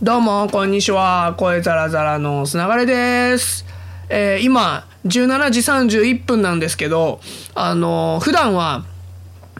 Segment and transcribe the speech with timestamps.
[0.00, 1.34] どうも、こんにちは。
[1.38, 3.66] 声ザラザラのつながれです。
[4.08, 5.60] えー今、17時
[5.98, 7.18] 31分なんですけど、
[7.56, 8.84] あのー普段は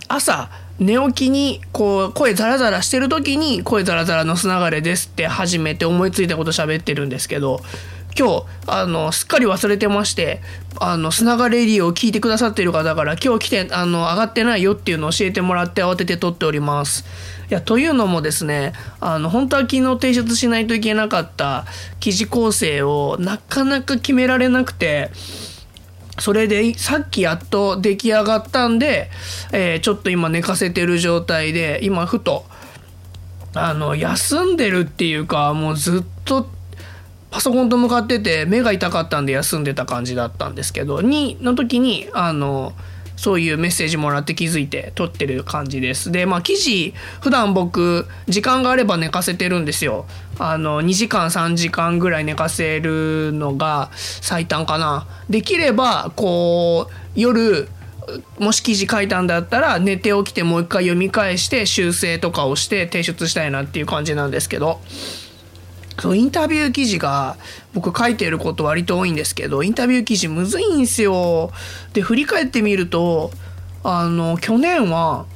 [0.07, 0.49] 朝、
[0.79, 7.61] 寝起きにこう声ザラザラしてる時に声ザラザラのつながれですって初めて思いついたこと喋ってるんですけど
[8.17, 10.41] 今日あのすっかり忘れてまして
[10.81, 17.05] あのつながれレディを聞いてくださっている方から今日来てあの上がってないよっていうのを教えてもらって慌てて撮っております。
[17.49, 21.65] やというのもですねあの本当は昨日提出しないといけなかった
[22.01, 25.11] 記事構成をなかなか決められなくて。
[26.21, 29.09] それでさっきやっと出来上がったんで、
[29.53, 32.45] えーちょっと今寝かせてる状態で今ふと
[33.55, 36.49] あの休んでるっていうかもうずっと
[37.31, 42.73] パソコンと向かってて目が痛かったんで休んでた感じだったんですけどにの時にあの
[43.19, 46.13] そういうメッセージもらって気づいて撮ってる感じです。
[46.13, 50.07] でまあ記事普段僕時間があれば寝かせてるんですよ。
[50.39, 55.09] あの2時間3時間ぐらい寝かせるのが最短かな。
[55.29, 57.69] できればこう夜
[58.39, 64.81] もし記事書いたんだったら寝て起きてもう一回読み返して修正とかをして提出したいなっていう感じなんですけど
[65.99, 67.37] そうインタビュー記事が
[67.75, 71.51] 僕書いてること割と多いんですけどインタビュー記事むずいんですよ。
[71.93, 73.31] で振り返ってみると
[73.83, 75.27] あの去年は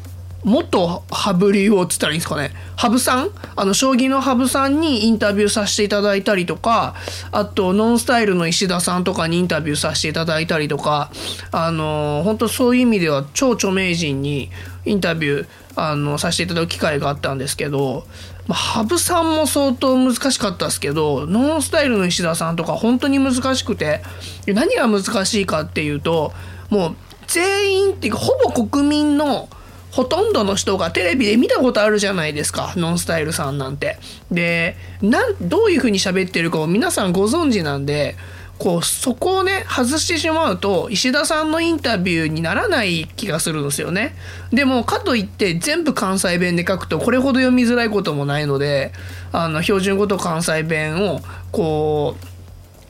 [0.44, 3.30] 元羽生竜王っつったらいいんですかね羽生さん？
[3.54, 6.96] あの将棋の羽生さんにインタビューさせていただいたりとか
[7.30, 11.12] あとノンスタイルの石田さんとかにインタビューさせていただいたりとか
[11.52, 14.50] あの本当そういう意味では超著名人に
[14.84, 15.46] インタビュー
[15.76, 18.04] あのさせていただく機会があったんですけど、
[18.48, 24.02] まあ、羽生さんも相当難しかったですけどノンスタイルの石田さんとか本当に難しくて
[24.46, 26.32] 何が難しいかっていうと
[26.68, 26.96] もう
[27.28, 29.48] 全員っていうかほぼ国民の
[29.92, 33.98] ほとんどの人がテレビで見たことあるじゃないですかノンスタイルさんなんて。
[34.30, 38.16] でなんどういうふうに喋ってるかを皆さんご存知なんで
[38.62, 44.14] こうそこをね外してしまうと石田さんのインタビューにならない気がするんですよね。
[44.52, 48.92] でもかといって全部関西弁で書くとこれほど読みづらいこともないので
[49.32, 52.14] あの標準語と関西弁をこ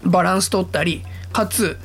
[0.05, 1.03] うバランス取ったり
[1.33, 1.79] かつ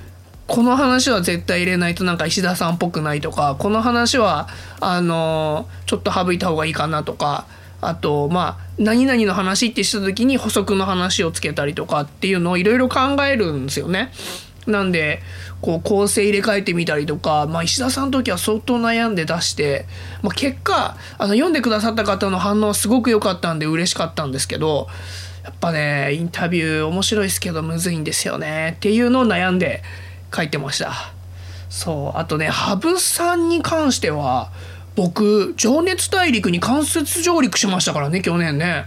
[0.48, 4.50] この話は絶対入れないとなんか石田さんっぽくないとかこの話は
[4.82, 7.46] あのちょっと省いた方がいいかなとか
[7.82, 14.12] あとまあ何々の話ってした時に補足の話をつけたりとかっていうのをいろいろ考えるんですよね。
[14.66, 15.22] なんで
[15.62, 19.86] こう構成入れ替えてみたりとか、まあ、石田さんの時は相当悩んで出して、
[20.22, 24.88] まあ、結果あの読んでくださった方の反応はすごく良かったんで嬉しかったんですけど
[25.44, 29.82] やっぱねインタビュー面白いですけどむずいんですよねっていうのを悩んで
[30.36, 30.92] 書いてました
[31.70, 34.52] そうあとね羽生さんに関しては
[34.98, 38.86] 僕情熱大陸に間接上陸しましたからね去年ね。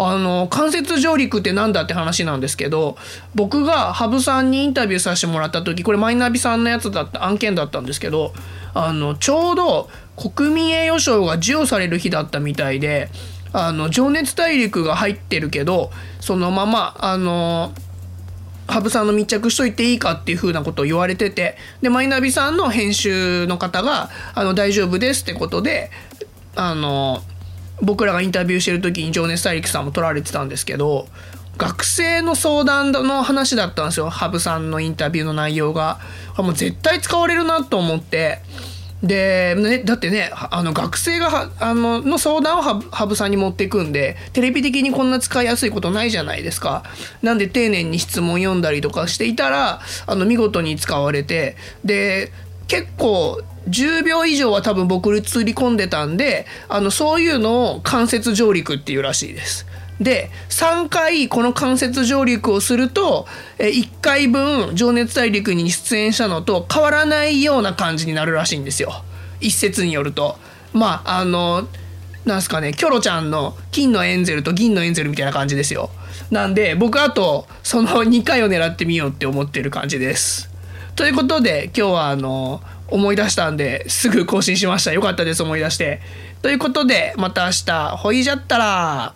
[0.00, 2.96] あの間接上陸ってなんだって話なんですけど
[3.34, 8.32] 僕が羽生さんにインタビューさせてもらった時これマイナビさんのやつだった案件だったんですけど
[8.74, 13.10] あのちょうど国民栄誉賞が授与される日だったみたいで
[13.52, 17.72] あの情熱大陸が入ってるけどそのままあの
[18.68, 25.90] 羽生さんの密着しといていいかっていうふうなことを言われててでマイナビさんの編集の方が「あの大丈夫です」ってことで
[26.54, 27.22] あの
[27.80, 31.08] 僕らがインタビューしてる時に情熱大陸さんも撮られてたんですけど
[31.56, 35.98] 学生の相談の話だったんですよ羽生さんのインタビューの内容が。
[36.36, 38.40] もう絶対使われるなと思って。
[39.02, 46.82] で、ね、だってねあの学生があのの相談を羽生さんに持っていくんでテレビ的にこんな使いやすいことないじゃないですか。
[47.22, 52.32] なんで丁寧に質問読んだりとかしていたらあの見事に使われてで
[52.66, 59.66] 結構10秒以上は多分僕映り込んでたんであのそういうのを間接上陸っていうらしいです。
[60.00, 63.26] で3回この間接上陸をすると
[63.58, 69.02] 1回分「情熱大陸」に出演したのと変わらないような感じになるらしいんですよ
[69.40, 70.38] 一説によると。
[70.72, 71.68] まああの
[72.24, 75.90] なんすかねキョロちゃんの金のエンゼルと銀のエンゼルみたいな感じですよ。
[76.30, 80.50] なんで僕あとその2回を狙ってみようって思ってる感じです。
[80.94, 86.00] ということで今日はあの思い出したんですぐ更新しましたよかったです思い出して。
[86.42, 89.14] ということでまた明日ほいじゃったら